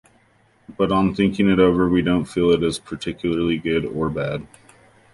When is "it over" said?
1.47-1.87